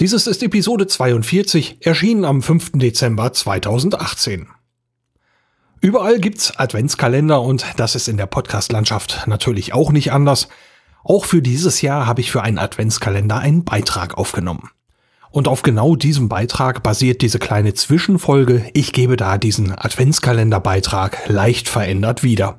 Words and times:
Dieses 0.00 0.26
ist 0.26 0.42
Episode 0.42 0.88
42, 0.88 1.86
erschienen 1.86 2.24
am 2.24 2.42
5. 2.42 2.72
Dezember 2.74 3.32
2018. 3.32 4.48
Überall 5.80 6.18
gibt's 6.18 6.56
Adventskalender 6.56 7.40
und 7.40 7.64
das 7.76 7.94
ist 7.94 8.08
in 8.08 8.16
der 8.16 8.26
Podcast-Landschaft 8.26 9.28
natürlich 9.28 9.72
auch 9.72 9.92
nicht 9.92 10.10
anders. 10.10 10.48
Auch 11.04 11.26
für 11.26 11.42
dieses 11.42 11.80
Jahr 11.80 12.08
habe 12.08 12.22
ich 12.22 12.32
für 12.32 12.42
einen 12.42 12.58
Adventskalender 12.58 13.38
einen 13.38 13.64
Beitrag 13.64 14.18
aufgenommen. 14.18 14.68
Und 15.30 15.46
auf 15.46 15.62
genau 15.62 15.94
diesem 15.94 16.28
Beitrag 16.28 16.82
basiert 16.82 17.22
diese 17.22 17.38
kleine 17.38 17.74
Zwischenfolge. 17.74 18.68
Ich 18.72 18.92
gebe 18.92 19.16
da 19.16 19.38
diesen 19.38 19.78
Adventskalender-Beitrag 19.78 21.28
leicht 21.28 21.68
verändert 21.68 22.24
wieder. 22.24 22.58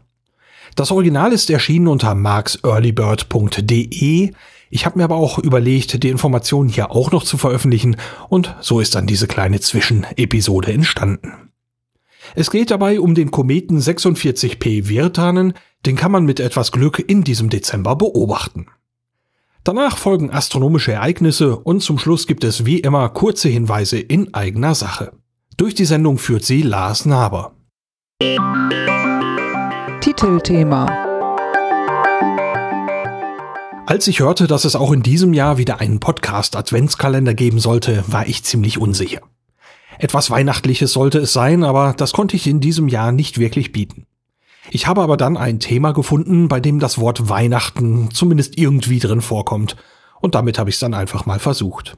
Das 0.75 0.89
Original 0.89 1.33
ist 1.33 1.49
erschienen 1.49 1.89
unter 1.89 2.15
marksearlybird.de. 2.15 4.31
Ich 4.69 4.85
habe 4.85 4.97
mir 4.97 5.03
aber 5.03 5.15
auch 5.15 5.37
überlegt, 5.39 6.03
die 6.03 6.09
Informationen 6.09 6.69
hier 6.69 6.91
auch 6.91 7.11
noch 7.11 7.23
zu 7.23 7.37
veröffentlichen 7.37 7.97
und 8.29 8.55
so 8.61 8.79
ist 8.79 8.95
dann 8.95 9.07
diese 9.07 9.27
kleine 9.27 9.59
Zwischenepisode 9.59 10.73
entstanden. 10.73 11.51
Es 12.33 12.49
geht 12.49 12.71
dabei 12.71 12.99
um 12.99 13.13
den 13.13 13.31
Kometen 13.31 13.79
46P 13.79 14.87
Virtanen, 14.87 15.53
den 15.85 15.95
kann 15.95 16.11
man 16.11 16.25
mit 16.25 16.39
etwas 16.39 16.71
Glück 16.71 16.99
in 16.99 17.23
diesem 17.23 17.49
Dezember 17.49 17.95
beobachten. 17.95 18.67
Danach 19.63 19.97
folgen 19.97 20.31
astronomische 20.31 20.91
Ereignisse 20.91 21.57
und 21.57 21.81
zum 21.81 21.97
Schluss 21.97 22.27
gibt 22.27 22.43
es 22.43 22.65
wie 22.65 22.79
immer 22.79 23.09
kurze 23.09 23.49
Hinweise 23.49 23.99
in 23.99 24.33
eigener 24.33 24.75
Sache. 24.75 25.13
Durch 25.57 25.73
die 25.73 25.85
Sendung 25.85 26.17
führt 26.17 26.43
sie 26.43 26.61
Lars 26.61 27.05
Naber. 27.05 27.53
Titelthema 30.01 31.04
Als 33.87 34.07
ich 34.07 34.19
hörte, 34.19 34.47
dass 34.47 34.65
es 34.65 34.75
auch 34.75 34.91
in 34.91 35.03
diesem 35.03 35.33
Jahr 35.33 35.59
wieder 35.59 35.79
einen 35.79 35.99
Podcast 35.99 36.55
Adventskalender 36.55 37.35
geben 37.35 37.59
sollte, 37.59 38.03
war 38.07 38.27
ich 38.27 38.43
ziemlich 38.43 38.79
unsicher. 38.79 39.21
Etwas 39.99 40.31
Weihnachtliches 40.31 40.91
sollte 40.91 41.19
es 41.19 41.33
sein, 41.33 41.63
aber 41.63 41.93
das 41.95 42.11
konnte 42.11 42.35
ich 42.35 42.47
in 42.47 42.59
diesem 42.59 42.87
Jahr 42.87 43.11
nicht 43.11 43.37
wirklich 43.37 43.71
bieten. 43.71 44.07
Ich 44.71 44.87
habe 44.87 45.01
aber 45.01 45.17
dann 45.17 45.37
ein 45.37 45.59
Thema 45.59 45.91
gefunden, 45.91 46.47
bei 46.47 46.59
dem 46.59 46.79
das 46.79 46.97
Wort 46.97 47.29
Weihnachten 47.29 48.09
zumindest 48.11 48.57
irgendwie 48.57 48.99
drin 48.99 49.21
vorkommt, 49.21 49.75
und 50.19 50.33
damit 50.33 50.57
habe 50.57 50.71
ich 50.71 50.77
es 50.77 50.79
dann 50.79 50.95
einfach 50.95 51.27
mal 51.27 51.39
versucht. 51.39 51.95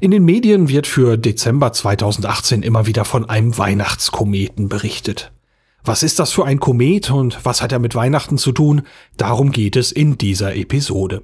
In 0.00 0.10
den 0.10 0.24
Medien 0.24 0.68
wird 0.68 0.88
für 0.88 1.16
Dezember 1.16 1.72
2018 1.72 2.62
immer 2.64 2.86
wieder 2.86 3.04
von 3.04 3.28
einem 3.28 3.56
Weihnachtskometen 3.56 4.68
berichtet. 4.68 5.30
Was 5.84 6.02
ist 6.02 6.18
das 6.18 6.32
für 6.32 6.44
ein 6.44 6.60
Komet 6.60 7.10
und 7.10 7.44
was 7.44 7.62
hat 7.62 7.72
er 7.72 7.78
mit 7.78 7.94
Weihnachten 7.94 8.38
zu 8.38 8.52
tun? 8.52 8.82
Darum 9.16 9.50
geht 9.50 9.76
es 9.76 9.92
in 9.92 10.18
dieser 10.18 10.54
Episode. 10.54 11.22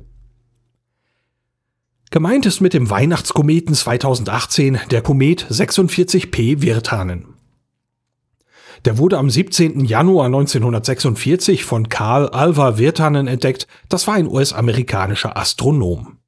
Gemeint 2.10 2.46
ist 2.46 2.60
mit 2.60 2.72
dem 2.72 2.88
Weihnachtskometen 2.88 3.74
2018 3.74 4.78
der 4.90 5.02
Komet 5.02 5.46
46P 5.50 6.62
Virtanen. 6.62 7.34
Der 8.84 8.98
wurde 8.98 9.18
am 9.18 9.28
17. 9.28 9.84
Januar 9.84 10.26
1946 10.26 11.64
von 11.64 11.88
Karl 11.88 12.28
Alva 12.28 12.78
Virtanen 12.78 13.26
entdeckt. 13.26 13.66
Das 13.88 14.06
war 14.06 14.14
ein 14.14 14.28
US-amerikanischer 14.28 15.36
Astronom. 15.36 16.18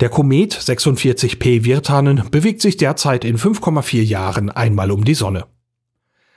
Der 0.00 0.08
Komet 0.08 0.54
46P 0.54 1.64
Virtanen 1.64 2.24
bewegt 2.30 2.60
sich 2.62 2.76
derzeit 2.76 3.24
in 3.24 3.38
5,4 3.38 4.02
Jahren 4.02 4.50
einmal 4.50 4.90
um 4.90 5.04
die 5.04 5.14
Sonne. 5.14 5.46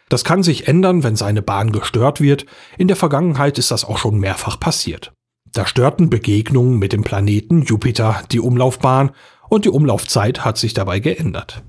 Das 0.09 0.23
kann 0.23 0.43
sich 0.43 0.67
ändern, 0.67 1.03
wenn 1.03 1.15
seine 1.15 1.41
Bahn 1.41 1.71
gestört 1.71 2.21
wird. 2.21 2.45
In 2.77 2.87
der 2.87 2.97
Vergangenheit 2.97 3.57
ist 3.57 3.71
das 3.71 3.85
auch 3.85 3.97
schon 3.97 4.19
mehrfach 4.19 4.59
passiert. 4.59 5.13
Da 5.51 5.67
störten 5.67 6.09
Begegnungen 6.09 6.79
mit 6.79 6.93
dem 6.93 7.03
Planeten 7.03 7.61
Jupiter 7.63 8.23
die 8.31 8.39
Umlaufbahn 8.39 9.11
und 9.49 9.65
die 9.65 9.69
Umlaufzeit 9.69 10.43
hat 10.43 10.57
sich 10.57 10.73
dabei 10.73 10.99
geändert. 10.99 11.63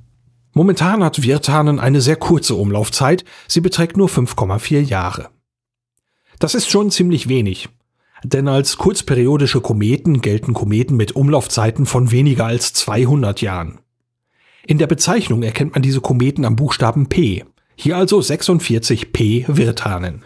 Momentan 0.55 1.05
hat 1.05 1.23
Virtanen 1.23 1.78
eine 1.81 2.00
sehr 2.00 2.17
kurze 2.17 2.55
Umlaufzeit, 2.55 3.25
sie 3.49 3.61
beträgt 3.61 3.97
nur 3.97 4.09
5,4 4.09 4.81
Jahre. 4.81 5.28
Das 6.39 6.55
ist 6.55 6.71
schon 6.71 6.91
ziemlich 6.91 7.28
wenig, 7.28 7.69
denn 8.23 8.49
als 8.49 8.78
kurzperiodische 8.78 9.61
Kometen 9.61 10.21
gelten 10.21 10.55
Kometen 10.55 10.97
mit 10.97 11.15
Umlaufzeiten 11.15 11.87
von 11.87 12.11
weniger 12.11 12.47
als 12.47 12.73
200 12.73 13.43
Jahren. 13.43 13.81
In 14.67 14.78
der 14.78 14.87
Bezeichnung 14.87 15.43
erkennt 15.43 15.75
man 15.75 15.83
diese 15.83 16.00
Kometen 16.00 16.44
am 16.44 16.56
Buchstaben 16.56 17.09
P, 17.09 17.44
hier 17.77 17.97
also 17.97 18.21
46 18.21 19.12
P 19.12 19.45
Virtanen. 19.49 20.25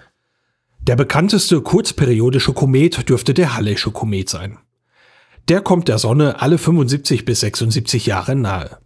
Der 0.81 0.97
bekannteste 0.97 1.61
kurzperiodische 1.61 2.53
Komet 2.53 3.09
dürfte 3.09 3.35
der 3.35 3.55
Hallesche 3.57 3.91
Komet 3.91 4.29
sein. 4.29 4.59
Der 5.49 5.61
kommt 5.61 5.89
der 5.89 5.99
Sonne 5.99 6.41
alle 6.41 6.59
75 6.59 7.25
bis 7.25 7.41
76 7.41 8.07
Jahre 8.07 8.37
nahe. 8.37 8.79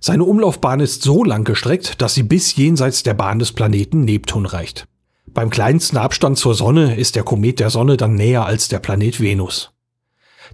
Seine 0.00 0.24
Umlaufbahn 0.24 0.80
ist 0.80 1.02
so 1.02 1.24
lang 1.24 1.44
gestreckt, 1.44 2.00
dass 2.00 2.14
sie 2.14 2.22
bis 2.22 2.54
jenseits 2.56 3.02
der 3.02 3.14
Bahn 3.14 3.38
des 3.38 3.52
Planeten 3.52 4.04
Neptun 4.04 4.46
reicht. 4.46 4.86
Beim 5.26 5.50
kleinsten 5.50 5.96
Abstand 5.96 6.38
zur 6.38 6.54
Sonne 6.54 6.96
ist 6.96 7.16
der 7.16 7.24
Komet 7.24 7.60
der 7.60 7.70
Sonne 7.70 7.96
dann 7.96 8.14
näher 8.14 8.46
als 8.46 8.68
der 8.68 8.78
Planet 8.78 9.20
Venus. 9.20 9.72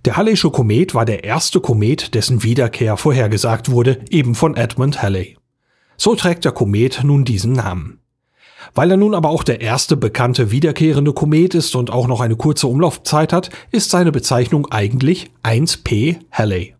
Der 0.04 0.16
Hallesche 0.16 0.50
Komet 0.50 0.94
war 0.94 1.04
der 1.04 1.24
erste 1.24 1.60
Komet, 1.60 2.14
dessen 2.14 2.42
Wiederkehr 2.42 2.96
vorhergesagt 2.96 3.70
wurde, 3.70 4.00
eben 4.10 4.34
von 4.34 4.56
Edmund 4.56 5.02
Halley. 5.02 5.36
So 5.96 6.14
trägt 6.14 6.44
der 6.44 6.52
Komet 6.52 7.02
nun 7.04 7.24
diesen 7.24 7.52
Namen. 7.52 8.00
Weil 8.74 8.90
er 8.90 8.96
nun 8.96 9.14
aber 9.14 9.28
auch 9.28 9.44
der 9.44 9.60
erste 9.60 9.96
bekannte 9.96 10.50
wiederkehrende 10.50 11.12
Komet 11.12 11.54
ist 11.54 11.76
und 11.76 11.90
auch 11.90 12.08
noch 12.08 12.20
eine 12.20 12.36
kurze 12.36 12.66
Umlaufzeit 12.66 13.32
hat, 13.32 13.50
ist 13.70 13.90
seine 13.90 14.12
Bezeichnung 14.12 14.66
eigentlich 14.70 15.30
1P 15.42 16.18
Halley. 16.30 16.74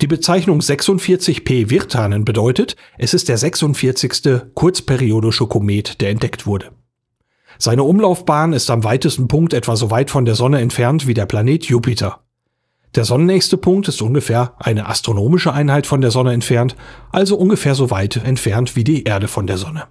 Die 0.00 0.06
Bezeichnung 0.06 0.60
46P 0.60 1.70
Virtanen 1.70 2.24
bedeutet, 2.24 2.76
es 2.98 3.14
ist 3.14 3.28
der 3.28 3.36
46. 3.36 4.40
kurzperiodische 4.54 5.46
Komet, 5.46 6.00
der 6.00 6.10
entdeckt 6.10 6.46
wurde. 6.46 6.70
Seine 7.58 7.82
Umlaufbahn 7.82 8.52
ist 8.52 8.70
am 8.70 8.84
weitesten 8.84 9.26
Punkt 9.26 9.52
etwa 9.52 9.74
so 9.74 9.90
weit 9.90 10.10
von 10.10 10.24
der 10.24 10.36
Sonne 10.36 10.60
entfernt 10.60 11.08
wie 11.08 11.14
der 11.14 11.26
Planet 11.26 11.64
Jupiter. 11.64 12.20
Der 12.94 13.04
sonnennächste 13.04 13.56
Punkt 13.56 13.88
ist 13.88 14.00
ungefähr 14.02 14.54
eine 14.58 14.86
astronomische 14.86 15.52
Einheit 15.52 15.86
von 15.86 16.00
der 16.00 16.10
Sonne 16.10 16.32
entfernt, 16.32 16.74
also 17.12 17.36
ungefähr 17.36 17.74
so 17.74 17.90
weit 17.90 18.16
entfernt 18.16 18.76
wie 18.76 18.84
die 18.84 19.04
Erde 19.04 19.28
von 19.28 19.46
der 19.46 19.58
Sonne. 19.58 19.84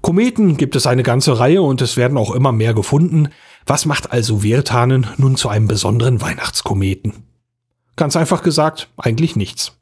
Kometen 0.00 0.58
gibt 0.58 0.76
es 0.76 0.86
eine 0.86 1.02
ganze 1.02 1.38
Reihe 1.38 1.62
und 1.62 1.80
es 1.80 1.96
werden 1.96 2.18
auch 2.18 2.34
immer 2.34 2.52
mehr 2.52 2.74
gefunden. 2.74 3.28
Was 3.64 3.86
macht 3.86 4.12
also 4.12 4.42
Virtanen 4.42 5.06
nun 5.16 5.36
zu 5.36 5.48
einem 5.48 5.66
besonderen 5.66 6.20
Weihnachtskometen? 6.20 7.14
Ganz 7.96 8.14
einfach 8.14 8.42
gesagt, 8.42 8.90
eigentlich 8.98 9.34
nichts. 9.34 9.78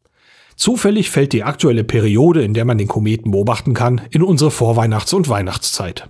Zufällig 0.54 1.10
fällt 1.10 1.32
die 1.32 1.42
aktuelle 1.42 1.82
Periode, 1.82 2.44
in 2.44 2.54
der 2.54 2.64
man 2.64 2.78
den 2.78 2.86
Kometen 2.86 3.32
beobachten 3.32 3.74
kann, 3.74 4.02
in 4.10 4.22
unsere 4.22 4.50
Vorweihnachts- 4.50 5.12
und 5.12 5.28
Weihnachtszeit. 5.28 6.08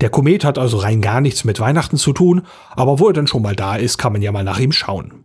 Der 0.00 0.10
Komet 0.10 0.44
hat 0.44 0.58
also 0.58 0.78
rein 0.78 1.00
gar 1.00 1.20
nichts 1.20 1.44
mit 1.44 1.60
Weihnachten 1.60 1.96
zu 1.96 2.12
tun, 2.12 2.42
aber 2.70 2.98
wo 2.98 3.08
er 3.08 3.12
dann 3.12 3.26
schon 3.26 3.42
mal 3.42 3.56
da 3.56 3.76
ist, 3.76 3.98
kann 3.98 4.12
man 4.12 4.22
ja 4.22 4.32
mal 4.32 4.44
nach 4.44 4.58
ihm 4.58 4.72
schauen. 4.72 5.24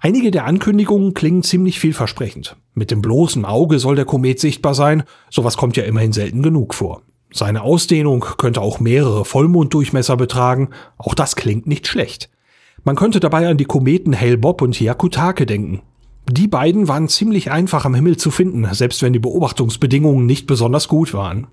Einige 0.00 0.30
der 0.30 0.46
Ankündigungen 0.46 1.12
klingen 1.12 1.42
ziemlich 1.42 1.78
vielversprechend. 1.78 2.56
Mit 2.72 2.90
dem 2.90 3.02
bloßen 3.02 3.44
Auge 3.44 3.78
soll 3.78 3.96
der 3.96 4.06
Komet 4.06 4.40
sichtbar 4.40 4.74
sein, 4.74 5.02
sowas 5.28 5.56
kommt 5.56 5.76
ja 5.76 5.84
immerhin 5.84 6.12
selten 6.12 6.42
genug 6.42 6.74
vor. 6.74 7.02
Seine 7.32 7.62
Ausdehnung 7.62 8.24
könnte 8.38 8.60
auch 8.60 8.80
mehrere 8.80 9.24
Vollmonddurchmesser 9.24 10.16
betragen, 10.16 10.70
auch 10.96 11.14
das 11.14 11.36
klingt 11.36 11.66
nicht 11.66 11.86
schlecht. 11.86 12.30
Man 12.82 12.96
könnte 12.96 13.20
dabei 13.20 13.46
an 13.48 13.58
die 13.58 13.66
Kometen 13.66 14.18
Hale-Bopp 14.18 14.62
und 14.62 14.74
Hyakutake 14.74 15.44
denken. 15.44 15.82
Die 16.30 16.48
beiden 16.48 16.88
waren 16.88 17.08
ziemlich 17.08 17.50
einfach 17.50 17.84
am 17.84 17.94
Himmel 17.94 18.16
zu 18.16 18.30
finden, 18.30 18.66
selbst 18.72 19.02
wenn 19.02 19.12
die 19.12 19.18
Beobachtungsbedingungen 19.18 20.26
nicht 20.26 20.46
besonders 20.46 20.88
gut 20.88 21.12
waren. 21.12 21.48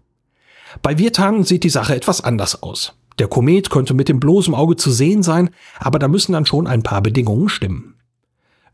Bei 0.82 0.98
Virtan 0.98 1.44
sieht 1.44 1.64
die 1.64 1.70
Sache 1.70 1.96
etwas 1.96 2.22
anders 2.22 2.62
aus. 2.62 2.94
Der 3.20 3.28
Komet 3.28 3.70
könnte 3.70 3.94
mit 3.94 4.10
dem 4.10 4.20
bloßen 4.20 4.54
Auge 4.54 4.76
zu 4.76 4.92
sehen 4.92 5.24
sein, 5.24 5.50
aber 5.80 6.00
da 6.00 6.08
müssen 6.08 6.34
dann 6.34 6.46
schon 6.46 6.68
ein 6.68 6.84
paar 6.84 7.02
Bedingungen 7.02 7.50
stimmen. 7.50 7.96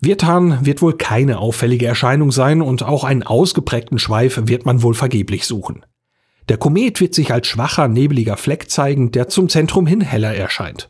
Virtan 0.01 0.65
wird 0.65 0.81
wohl 0.81 0.97
keine 0.97 1.39
auffällige 1.39 1.85
Erscheinung 1.85 2.31
sein 2.31 2.61
und 2.61 2.83
auch 2.83 3.05
einen 3.05 3.23
ausgeprägten 3.23 3.99
Schweif 3.99 4.41
wird 4.45 4.65
man 4.65 4.81
wohl 4.81 4.95
vergeblich 4.95 5.45
suchen. 5.45 5.85
Der 6.49 6.57
Komet 6.57 6.99
wird 6.99 7.13
sich 7.13 7.31
als 7.31 7.47
schwacher, 7.47 7.87
nebliger 7.87 8.35
Fleck 8.35 8.69
zeigen, 8.69 9.11
der 9.11 9.29
zum 9.29 9.47
Zentrum 9.47 9.87
hin 9.87 10.01
heller 10.01 10.35
erscheint. 10.35 10.89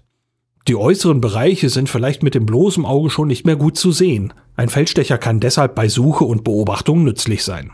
Die 0.67 0.75
äußeren 0.75 1.21
Bereiche 1.21 1.69
sind 1.69 1.89
vielleicht 1.89 2.23
mit 2.23 2.33
dem 2.33 2.47
bloßen 2.47 2.85
Auge 2.85 3.11
schon 3.11 3.27
nicht 3.27 3.45
mehr 3.45 3.57
gut 3.57 3.77
zu 3.77 3.91
sehen. 3.91 4.33
Ein 4.55 4.69
Feldstecher 4.69 5.19
kann 5.19 5.39
deshalb 5.39 5.75
bei 5.75 5.89
Suche 5.89 6.23
und 6.23 6.43
Beobachtung 6.43 7.03
nützlich 7.03 7.43
sein. 7.43 7.71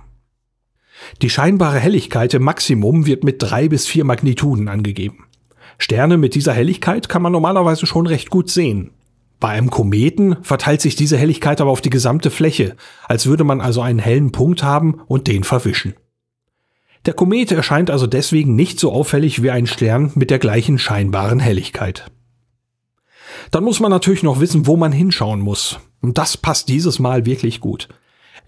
Die 1.21 1.29
scheinbare 1.29 1.79
Helligkeit 1.79 2.33
im 2.33 2.43
Maximum 2.43 3.05
wird 3.05 3.23
mit 3.23 3.41
drei 3.41 3.67
bis 3.67 3.87
vier 3.87 4.05
Magnituden 4.05 4.67
angegeben. 4.67 5.25
Sterne 5.77 6.17
mit 6.17 6.35
dieser 6.35 6.53
Helligkeit 6.53 7.09
kann 7.09 7.21
man 7.21 7.31
normalerweise 7.31 7.85
schon 7.85 8.07
recht 8.07 8.29
gut 8.29 8.49
sehen. 8.49 8.91
Bei 9.39 9.49
einem 9.49 9.69
Kometen 9.69 10.35
verteilt 10.43 10.81
sich 10.81 10.95
diese 10.95 11.17
Helligkeit 11.17 11.61
aber 11.61 11.71
auf 11.71 11.81
die 11.81 11.89
gesamte 11.89 12.29
Fläche, 12.29 12.75
als 13.07 13.25
würde 13.25 13.45
man 13.45 13.61
also 13.61 13.81
einen 13.81 13.99
hellen 13.99 14.31
Punkt 14.31 14.63
haben 14.63 15.01
und 15.07 15.27
den 15.27 15.45
verwischen. 15.45 15.93
Der 17.05 17.13
Komet 17.13 17.51
erscheint 17.51 17.89
also 17.89 18.07
deswegen 18.07 18.55
nicht 18.55 18.79
so 18.79 18.91
auffällig 18.91 19.41
wie 19.41 19.51
ein 19.51 19.67
Stern 19.67 20.11
mit 20.15 20.29
der 20.29 20.39
gleichen 20.39 20.77
scheinbaren 20.77 21.39
Helligkeit. 21.39 22.11
Dann 23.51 23.63
muss 23.63 23.79
man 23.79 23.89
natürlich 23.89 24.23
noch 24.23 24.41
wissen, 24.41 24.67
wo 24.67 24.75
man 24.75 24.91
hinschauen 24.91 25.39
muss. 25.39 25.79
Und 26.01 26.17
das 26.17 26.35
passt 26.35 26.67
dieses 26.67 26.99
Mal 26.99 27.25
wirklich 27.25 27.61
gut. 27.61 27.87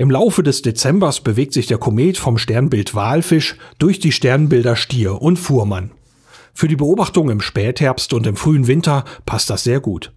Im 0.02 0.10
Laufe 0.10 0.42
des 0.42 0.64
Dezembers 0.64 1.20
bewegt 1.20 1.54
sich 1.54 1.68
der 1.68 1.78
Komet 1.78 2.18
vom 2.18 2.40
Sternbild 2.40 2.96
Walfisch 2.96 3.56
durch 3.78 4.00
die 4.00 4.12
Sternbilder 4.12 4.76
Stier 4.76 5.22
und 5.22 5.38
Fuhrmann. 5.38 5.92
Für 6.56 6.68
die 6.68 6.76
Beobachtung 6.76 7.30
im 7.30 7.40
Spätherbst 7.40 8.12
und 8.12 8.26
im 8.26 8.36
frühen 8.36 8.66
Winter 8.66 9.06
passt 9.28 9.52
das 9.52 9.64
sehr 9.64 9.80
gut. 9.80 10.12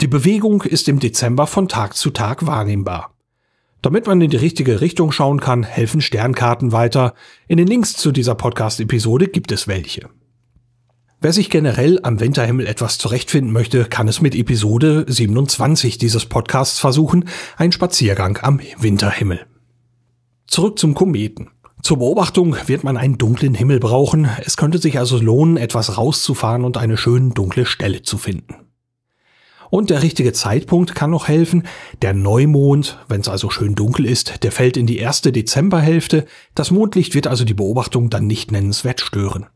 Die 0.00 0.06
Bewegung 0.06 0.62
ist 0.62 0.88
im 0.88 1.00
Dezember 1.00 1.46
von 1.46 1.68
Tag 1.68 1.96
zu 1.96 2.08
Tag 2.08 2.46
wahrnehmbar. 2.46 3.12
Damit 3.82 4.06
man 4.06 4.22
in 4.22 4.30
die 4.30 4.38
richtige 4.38 4.80
Richtung 4.80 5.12
schauen 5.12 5.38
kann, 5.38 5.64
helfen 5.64 6.00
Sternkarten 6.00 6.72
weiter. 6.72 7.12
In 7.46 7.58
den 7.58 7.66
Links 7.66 7.92
zu 7.96 8.12
dieser 8.12 8.34
Podcast-Episode 8.34 9.28
gibt 9.28 9.52
es 9.52 9.68
welche. 9.68 10.08
Wer 11.22 11.34
sich 11.34 11.50
generell 11.50 12.00
am 12.02 12.18
Winterhimmel 12.18 12.66
etwas 12.66 12.96
zurechtfinden 12.96 13.52
möchte, 13.52 13.84
kann 13.84 14.08
es 14.08 14.22
mit 14.22 14.34
Episode 14.34 15.04
27 15.06 15.98
dieses 15.98 16.24
Podcasts 16.24 16.78
versuchen, 16.78 17.28
ein 17.58 17.72
Spaziergang 17.72 18.38
am 18.40 18.58
Winterhimmel. 18.78 19.44
Zurück 20.46 20.78
zum 20.78 20.94
Kometen. 20.94 21.50
Zur 21.82 21.98
Beobachtung 21.98 22.56
wird 22.68 22.84
man 22.84 22.96
einen 22.96 23.18
dunklen 23.18 23.52
Himmel 23.52 23.80
brauchen. 23.80 24.30
Es 24.46 24.56
könnte 24.56 24.78
sich 24.78 24.98
also 24.98 25.18
lohnen, 25.18 25.58
etwas 25.58 25.98
rauszufahren 25.98 26.64
und 26.64 26.78
eine 26.78 26.96
schön 26.96 27.34
dunkle 27.34 27.66
Stelle 27.66 28.00
zu 28.00 28.16
finden. 28.16 28.54
Und 29.68 29.90
der 29.90 30.02
richtige 30.02 30.32
Zeitpunkt 30.32 30.94
kann 30.94 31.10
noch 31.10 31.28
helfen. 31.28 31.64
Der 32.00 32.14
Neumond, 32.14 32.98
wenn 33.08 33.20
es 33.20 33.28
also 33.28 33.50
schön 33.50 33.74
dunkel 33.74 34.06
ist, 34.06 34.42
der 34.42 34.52
fällt 34.52 34.78
in 34.78 34.86
die 34.86 34.98
erste 34.98 35.32
Dezemberhälfte. 35.32 36.24
Das 36.54 36.70
Mondlicht 36.70 37.14
wird 37.14 37.26
also 37.26 37.44
die 37.44 37.52
Beobachtung 37.52 38.08
dann 38.08 38.26
nicht 38.26 38.52
nennenswert 38.52 39.02
stören. 39.02 39.48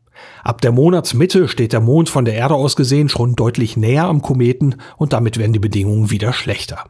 Ab 0.43 0.61
der 0.61 0.71
Monatsmitte 0.71 1.47
steht 1.47 1.73
der 1.73 1.81
Mond 1.81 2.09
von 2.09 2.25
der 2.25 2.35
Erde 2.35 2.55
aus 2.55 2.75
gesehen 2.75 3.09
schon 3.09 3.35
deutlich 3.35 3.77
näher 3.77 4.05
am 4.05 4.21
Kometen 4.21 4.75
und 4.97 5.13
damit 5.13 5.37
werden 5.37 5.53
die 5.53 5.59
Bedingungen 5.59 6.11
wieder 6.11 6.33
schlechter. 6.33 6.85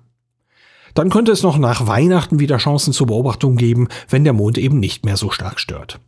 Dann 0.94 1.10
könnte 1.10 1.32
es 1.32 1.44
noch 1.44 1.58
nach 1.58 1.88
Weihnachten 1.88 2.40
wieder 2.40 2.58
Chancen 2.58 2.94
zur 2.94 3.08
Beobachtung 3.08 3.58
geben, 3.58 3.90
wenn 4.10 4.24
der 4.24 4.34
Mond 4.34 4.58
eben 4.58 4.80
nicht 4.80 5.06
mehr 5.06 5.18
so 5.18 5.30
stark 5.30 5.60
stört. 5.60 6.00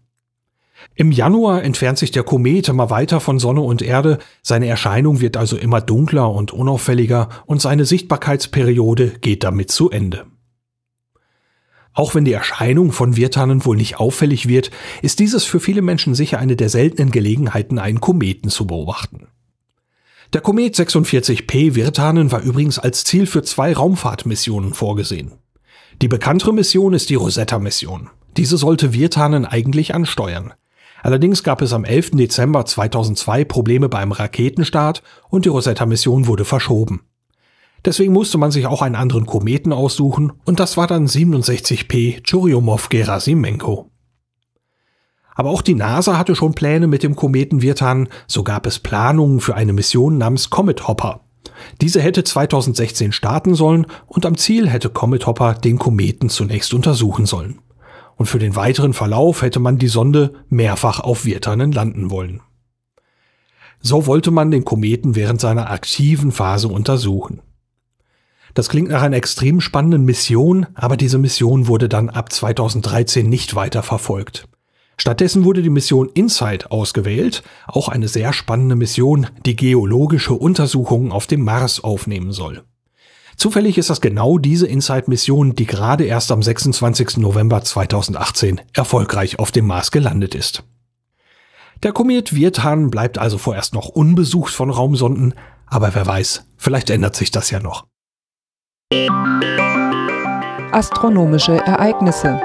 Im 0.95 1.11
Januar 1.11 1.63
entfernt 1.63 1.97
sich 1.97 2.11
der 2.11 2.23
Komet 2.23 2.69
immer 2.69 2.89
weiter 2.89 3.19
von 3.19 3.39
Sonne 3.39 3.61
und 3.61 3.81
Erde, 3.81 4.19
seine 4.41 4.67
Erscheinung 4.67 5.19
wird 5.19 5.37
also 5.37 5.57
immer 5.57 5.81
dunkler 5.81 6.31
und 6.31 6.53
unauffälliger 6.53 7.29
und 7.45 7.61
seine 7.61 7.85
Sichtbarkeitsperiode 7.85 9.19
geht 9.19 9.43
damit 9.43 9.69
zu 9.69 9.89
Ende. 9.89 10.25
Auch 11.97 12.13
wenn 12.13 12.25
die 12.25 12.33
Erscheinung 12.33 12.91
von 12.91 13.15
Wirtanen 13.15 13.65
wohl 13.65 13.75
nicht 13.75 13.99
auffällig 13.99 14.47
wird, 14.47 14.69
ist 15.01 15.17
dieses 15.17 15.45
für 15.45 15.59
viele 15.59 15.81
Menschen 15.81 16.13
sicher 16.13 16.37
eine 16.37 16.55
der 16.55 16.69
seltenen 16.69 17.09
Gelegenheiten, 17.09 17.79
einen 17.79 17.99
Kometen 17.99 18.51
zu 18.51 18.67
beobachten. 18.67 19.29
Der 20.31 20.41
Komet 20.41 20.75
46P 20.75 21.73
Virtanen 21.73 22.31
war 22.31 22.41
übrigens 22.41 22.77
als 22.77 23.03
Ziel 23.03 23.25
für 23.25 23.41
zwei 23.41 23.73
Raumfahrtmissionen 23.73 24.75
vorgesehen. 24.75 25.39
Die 26.03 26.07
bekanntere 26.07 26.53
Mission 26.53 26.93
ist 26.93 27.09
die 27.09 27.15
Rosetta-Mission. 27.15 28.11
Diese 28.37 28.57
sollte 28.57 28.93
Virtanen 28.93 29.47
eigentlich 29.47 29.95
ansteuern. 29.95 30.53
Allerdings 31.01 31.41
gab 31.41 31.63
es 31.63 31.73
am 31.73 31.83
11. 31.83 32.11
Dezember 32.11 32.63
2002 32.63 33.43
Probleme 33.43 33.89
beim 33.89 34.11
Raketenstart 34.11 35.01
und 35.29 35.45
die 35.45 35.49
Rosetta-Mission 35.49 36.27
wurde 36.27 36.45
verschoben. 36.45 37.01
Deswegen 37.85 38.13
musste 38.13 38.37
man 38.37 38.51
sich 38.51 38.65
auch 38.67 38.81
einen 38.81 38.95
anderen 38.95 39.25
Kometen 39.25 39.71
aussuchen 39.71 40.33
und 40.45 40.59
das 40.59 40.77
war 40.77 40.87
dann 40.87 41.07
67P 41.07 42.23
Churyumov-Gerasimenko. 42.23 43.89
Aber 45.35 45.51
auch 45.51 45.61
die 45.61 45.75
NASA 45.75 46.17
hatte 46.17 46.35
schon 46.35 46.55
Pläne 46.55 46.87
mit 46.87 47.03
dem 47.03 47.15
Kometen 47.15 47.61
Virtan, 47.61 48.09
so 48.25 48.43
gab 48.43 48.65
es 48.65 48.79
Planungen 48.79 49.39
für 49.39 49.55
eine 49.55 49.73
Mission 49.73 50.17
namens 50.17 50.49
Comet 50.49 50.87
Hopper. 50.87 51.21
Diese 51.79 52.01
hätte 52.01 52.23
2016 52.23 53.11
starten 53.11 53.53
sollen 53.53 53.85
und 54.07 54.25
am 54.25 54.37
Ziel 54.37 54.67
hätte 54.67 54.89
Comet 54.89 55.27
Hopper 55.27 55.53
den 55.53 55.77
Kometen 55.77 56.29
zunächst 56.29 56.73
untersuchen 56.73 57.25
sollen 57.25 57.59
und 58.17 58.25
für 58.25 58.39
den 58.39 58.55
weiteren 58.55 58.93
Verlauf 58.93 59.41
hätte 59.41 59.59
man 59.59 59.77
die 59.77 59.87
Sonde 59.87 60.33
mehrfach 60.49 60.99
auf 60.99 61.25
Virtanen 61.25 61.71
landen 61.71 62.09
wollen. 62.09 62.41
So 63.79 64.07
wollte 64.07 64.31
man 64.31 64.51
den 64.51 64.65
Kometen 64.65 65.15
während 65.15 65.39
seiner 65.39 65.69
aktiven 65.69 66.31
Phase 66.31 66.67
untersuchen. 66.67 67.41
Das 68.57 68.69
klingt 68.69 68.89
nach 68.89 69.03
einer 69.03 69.17
extrem 69.17 69.61
spannenden 69.61 70.03
Mission, 70.03 70.65
aber 70.73 70.97
diese 70.97 71.19
Mission 71.19 71.67
wurde 71.67 71.87
dann 71.87 72.09
ab 72.09 72.33
2013 72.33 73.29
nicht 73.29 73.53
weiter 73.53 73.83
verfolgt. 73.83 74.47
Stattdessen 74.97 75.45
wurde 75.45 75.61
die 75.61 75.69
Mission 75.69 76.09
Insight 76.15 76.71
ausgewählt, 76.71 77.43
auch 77.67 77.87
eine 77.87 78.07
sehr 78.07 78.33
spannende 78.33 78.75
Mission, 78.75 79.27
die 79.45 79.55
geologische 79.55 80.33
Untersuchungen 80.33 81.11
auf 81.11 81.27
dem 81.27 81.43
Mars 81.43 81.83
aufnehmen 81.83 82.31
soll. 82.31 82.63
Zufällig 83.35 83.77
ist 83.77 83.91
das 83.91 84.01
genau 84.01 84.39
diese 84.39 84.65
Inside-Mission, 84.65 85.53
die 85.53 85.67
gerade 85.67 86.05
erst 86.05 86.31
am 86.31 86.41
26. 86.41 87.17
November 87.17 87.61
2018 87.61 88.61
erfolgreich 88.73 89.37
auf 89.37 89.51
dem 89.51 89.67
Mars 89.67 89.91
gelandet 89.91 90.33
ist. 90.33 90.63
Der 91.83 91.91
Komet 91.91 92.33
Wirtan 92.33 92.89
bleibt 92.89 93.19
also 93.19 93.37
vorerst 93.37 93.75
noch 93.75 93.87
unbesucht 93.87 94.51
von 94.51 94.71
Raumsonden, 94.71 95.35
aber 95.67 95.93
wer 95.93 96.07
weiß, 96.07 96.47
vielleicht 96.57 96.89
ändert 96.89 97.15
sich 97.15 97.29
das 97.29 97.51
ja 97.51 97.59
noch. 97.59 97.85
Astronomische 100.71 101.57
Ereignisse 101.57 102.39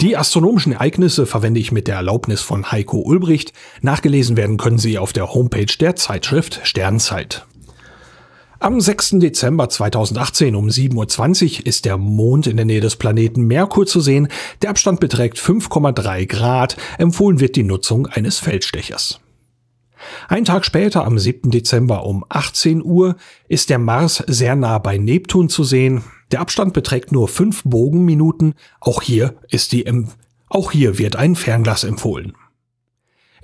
die 0.00 0.18
astronomischen 0.18 0.72
Ereignisse 0.72 1.24
verwende 1.24 1.60
ich 1.60 1.72
mit 1.72 1.88
der 1.88 1.94
Erlaubnis 1.96 2.42
von 2.42 2.70
Heiko 2.70 2.98
Ulbricht. 2.98 3.54
Nachgelesen 3.80 4.36
werden 4.36 4.58
können 4.58 4.76
sie 4.76 4.98
auf 4.98 5.14
der 5.14 5.32
Homepage 5.32 5.72
der 5.80 5.96
Zeitschrift 5.96 6.60
Sternzeit. 6.64 7.46
Am 8.58 8.80
6. 8.82 9.20
Dezember 9.20 9.70
2018 9.70 10.56
um 10.56 10.68
7.20 10.68 11.60
Uhr 11.60 11.66
ist 11.66 11.86
der 11.86 11.96
Mond 11.96 12.46
in 12.46 12.56
der 12.56 12.66
Nähe 12.66 12.82
des 12.82 12.96
Planeten 12.96 13.46
Merkur 13.46 13.86
zu 13.86 14.00
sehen. 14.00 14.28
Der 14.60 14.70
Abstand 14.70 15.00
beträgt 15.00 15.38
5,3 15.38 16.26
Grad. 16.26 16.76
Empfohlen 16.98 17.40
wird 17.40 17.56
die 17.56 17.62
Nutzung 17.62 18.06
eines 18.06 18.40
Feldstechers. 18.40 19.20
Ein 20.28 20.44
Tag 20.44 20.64
später, 20.64 21.04
am 21.04 21.18
7. 21.18 21.50
Dezember 21.50 22.04
um 22.04 22.24
18 22.28 22.82
Uhr, 22.82 23.16
ist 23.48 23.70
der 23.70 23.78
Mars 23.78 24.22
sehr 24.26 24.56
nah 24.56 24.78
bei 24.78 24.98
Neptun 24.98 25.48
zu 25.48 25.64
sehen. 25.64 26.02
Der 26.32 26.40
Abstand 26.40 26.72
beträgt 26.72 27.12
nur 27.12 27.28
5 27.28 27.62
Bogenminuten. 27.64 28.54
Auch 28.80 29.02
hier 29.02 29.36
ist 29.48 29.72
die, 29.72 29.86
auch 30.48 30.72
hier 30.72 30.98
wird 30.98 31.16
ein 31.16 31.36
Fernglas 31.36 31.84
empfohlen. 31.84 32.34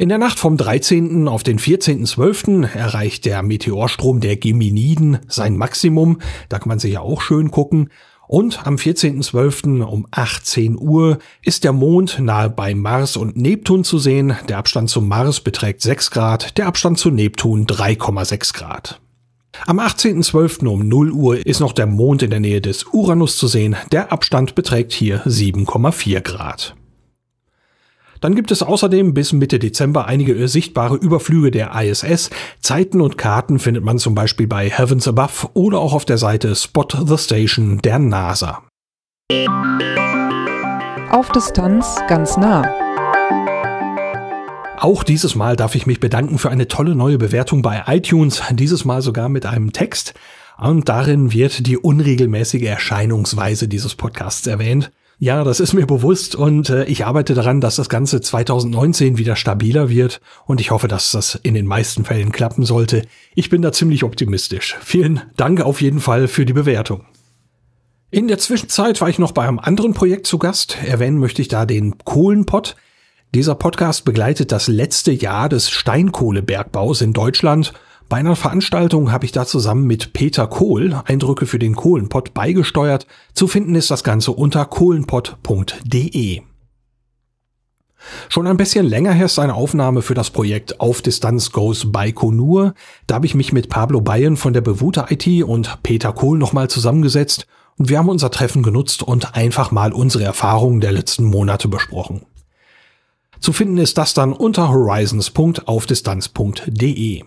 In 0.00 0.08
der 0.08 0.16
Nacht 0.16 0.38
vom 0.38 0.56
13. 0.56 1.28
auf 1.28 1.42
den 1.42 1.58
14.12. 1.58 2.74
erreicht 2.74 3.26
der 3.26 3.42
Meteorstrom 3.42 4.20
der 4.20 4.38
Geminiden 4.38 5.18
sein 5.28 5.58
Maximum. 5.58 6.20
Da 6.48 6.58
kann 6.58 6.68
man 6.68 6.78
sich 6.78 6.94
ja 6.94 7.00
auch 7.00 7.20
schön 7.20 7.50
gucken. 7.50 7.90
Und 8.30 8.64
am 8.64 8.76
14.12. 8.76 9.82
um 9.82 10.06
18 10.12 10.78
Uhr 10.78 11.18
ist 11.42 11.64
der 11.64 11.72
Mond 11.72 12.20
nahe 12.20 12.48
bei 12.48 12.76
Mars 12.76 13.16
und 13.16 13.36
Neptun 13.36 13.82
zu 13.82 13.98
sehen. 13.98 14.36
Der 14.48 14.58
Abstand 14.58 14.88
zum 14.88 15.08
Mars 15.08 15.40
beträgt 15.40 15.82
6 15.82 16.12
Grad, 16.12 16.56
der 16.56 16.68
Abstand 16.68 16.96
zu 16.96 17.10
Neptun 17.10 17.66
3,6 17.66 18.54
Grad. 18.54 19.00
Am 19.66 19.80
18.12. 19.80 20.64
um 20.68 20.86
0 20.86 21.10
Uhr 21.10 21.44
ist 21.44 21.58
noch 21.58 21.72
der 21.72 21.86
Mond 21.86 22.22
in 22.22 22.30
der 22.30 22.38
Nähe 22.38 22.60
des 22.60 22.86
Uranus 22.92 23.36
zu 23.36 23.48
sehen. 23.48 23.74
Der 23.90 24.12
Abstand 24.12 24.54
beträgt 24.54 24.92
hier 24.92 25.24
7,4 25.26 26.20
Grad. 26.20 26.76
Dann 28.20 28.34
gibt 28.34 28.50
es 28.50 28.62
außerdem 28.62 29.14
bis 29.14 29.32
Mitte 29.32 29.58
Dezember 29.58 30.06
einige 30.06 30.46
sichtbare 30.46 30.96
Überflüge 30.96 31.50
der 31.50 31.72
ISS. 31.74 32.30
Zeiten 32.60 33.00
und 33.00 33.16
Karten 33.16 33.58
findet 33.58 33.84
man 33.84 33.98
zum 33.98 34.14
Beispiel 34.14 34.46
bei 34.46 34.68
Heavens 34.68 35.08
Above 35.08 35.48
oder 35.54 35.78
auch 35.78 35.94
auf 35.94 36.04
der 36.04 36.18
Seite 36.18 36.54
Spot 36.54 36.86
the 37.06 37.16
Station 37.16 37.78
der 37.82 37.98
NASA. 37.98 38.62
Auf 41.10 41.30
Distanz 41.32 41.96
ganz 42.08 42.36
nah. 42.36 42.62
Auch 44.78 45.02
dieses 45.02 45.34
Mal 45.34 45.56
darf 45.56 45.74
ich 45.74 45.86
mich 45.86 46.00
bedanken 46.00 46.38
für 46.38 46.50
eine 46.50 46.68
tolle 46.68 46.94
neue 46.94 47.18
Bewertung 47.18 47.60
bei 47.60 47.84
iTunes, 47.86 48.42
dieses 48.52 48.84
Mal 48.84 49.02
sogar 49.02 49.28
mit 49.28 49.44
einem 49.44 49.72
Text. 49.72 50.14
Und 50.56 50.88
darin 50.88 51.32
wird 51.32 51.66
die 51.66 51.76
unregelmäßige 51.76 52.62
Erscheinungsweise 52.62 53.68
dieses 53.68 53.94
Podcasts 53.94 54.46
erwähnt. 54.46 54.90
Ja, 55.22 55.44
das 55.44 55.60
ist 55.60 55.74
mir 55.74 55.84
bewusst 55.84 56.34
und 56.34 56.70
äh, 56.70 56.84
ich 56.84 57.04
arbeite 57.04 57.34
daran, 57.34 57.60
dass 57.60 57.76
das 57.76 57.90
Ganze 57.90 58.22
2019 58.22 59.18
wieder 59.18 59.36
stabiler 59.36 59.90
wird 59.90 60.22
und 60.46 60.62
ich 60.62 60.70
hoffe, 60.70 60.88
dass 60.88 61.12
das 61.12 61.38
in 61.42 61.52
den 61.52 61.66
meisten 61.66 62.06
Fällen 62.06 62.32
klappen 62.32 62.64
sollte. 62.64 63.02
Ich 63.34 63.50
bin 63.50 63.60
da 63.60 63.70
ziemlich 63.70 64.02
optimistisch. 64.02 64.78
Vielen 64.80 65.20
Dank 65.36 65.60
auf 65.60 65.82
jeden 65.82 66.00
Fall 66.00 66.26
für 66.26 66.46
die 66.46 66.54
Bewertung. 66.54 67.04
In 68.10 68.28
der 68.28 68.38
Zwischenzeit 68.38 68.98
war 69.02 69.10
ich 69.10 69.18
noch 69.18 69.32
bei 69.32 69.46
einem 69.46 69.58
anderen 69.58 69.92
Projekt 69.92 70.26
zu 70.26 70.38
Gast. 70.38 70.78
Erwähnen 70.86 71.18
möchte 71.18 71.42
ich 71.42 71.48
da 71.48 71.66
den 71.66 71.98
Kohlenpott. 71.98 72.74
Dieser 73.34 73.56
Podcast 73.56 74.06
begleitet 74.06 74.52
das 74.52 74.68
letzte 74.68 75.12
Jahr 75.12 75.50
des 75.50 75.68
Steinkohlebergbaus 75.68 77.02
in 77.02 77.12
Deutschland 77.12 77.74
bei 78.10 78.18
einer 78.18 78.36
Veranstaltung 78.36 79.10
habe 79.12 79.24
ich 79.24 79.32
da 79.32 79.46
zusammen 79.46 79.86
mit 79.86 80.12
Peter 80.12 80.46
Kohl 80.48 81.00
Eindrücke 81.06 81.46
für 81.46 81.60
den 81.60 81.76
Kohlenpott 81.76 82.34
beigesteuert. 82.34 83.06
Zu 83.34 83.46
finden 83.46 83.76
ist 83.76 83.90
das 83.90 84.04
Ganze 84.04 84.32
unter 84.32 84.66
kohlenpott.de. 84.66 86.42
Schon 88.28 88.46
ein 88.48 88.56
bisschen 88.56 88.86
länger 88.86 89.12
her 89.12 89.26
ist 89.26 89.38
eine 89.38 89.54
Aufnahme 89.54 90.02
für 90.02 90.14
das 90.14 90.30
Projekt 90.30 90.80
Auf 90.80 91.02
Distanz 91.02 91.52
Goes 91.52 91.92
Baikonur. 91.92 92.74
Da 93.06 93.14
habe 93.14 93.26
ich 93.26 93.36
mich 93.36 93.52
mit 93.52 93.68
Pablo 93.68 94.00
Bayen 94.00 94.36
von 94.36 94.54
der 94.54 94.62
Bewuta 94.62 95.06
IT 95.08 95.44
und 95.44 95.80
Peter 95.84 96.12
Kohl 96.12 96.36
nochmal 96.36 96.68
zusammengesetzt 96.68 97.46
und 97.76 97.90
wir 97.90 97.98
haben 97.98 98.08
unser 98.08 98.32
Treffen 98.32 98.64
genutzt 98.64 99.04
und 99.04 99.36
einfach 99.36 99.70
mal 99.70 99.92
unsere 99.92 100.24
Erfahrungen 100.24 100.80
der 100.80 100.90
letzten 100.90 101.22
Monate 101.24 101.68
besprochen. 101.68 102.26
Zu 103.38 103.52
finden 103.52 103.78
ist 103.78 103.98
das 103.98 104.14
dann 104.14 104.32
unter 104.32 104.70
horizons.aufdistanz.de. 104.70 107.22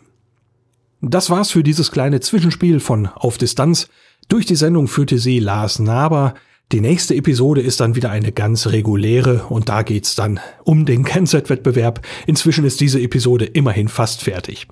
Das 1.05 1.29
war's 1.29 1.51
für 1.51 1.63
dieses 1.63 1.91
kleine 1.91 2.21
Zwischenspiel 2.21 2.79
von 2.79 3.07
Auf 3.07 3.37
Distanz. 3.37 3.89
Durch 4.29 4.45
die 4.45 4.55
Sendung 4.55 4.87
führte 4.87 5.17
sie 5.17 5.39
Lars 5.39 5.79
Naber. 5.79 6.33
Die 6.71 6.79
nächste 6.79 7.13
Episode 7.13 7.59
ist 7.59 7.81
dann 7.81 7.95
wieder 7.95 8.09
eine 8.09 8.31
ganz 8.31 8.67
reguläre 8.67 9.43
und 9.49 9.67
da 9.67 9.81
geht's 9.81 10.15
dann 10.15 10.39
um 10.63 10.85
den 10.85 11.03
Kennset-Wettbewerb. 11.03 11.99
Inzwischen 12.25 12.63
ist 12.63 12.79
diese 12.79 13.01
Episode 13.01 13.43
immerhin 13.43 13.89
fast 13.89 14.21
fertig. 14.21 14.67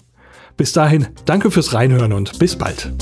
Bis 0.56 0.72
dahin, 0.72 1.08
danke 1.26 1.52
fürs 1.52 1.74
Reinhören 1.74 2.14
und 2.14 2.40
bis 2.40 2.56
bald. 2.56 2.94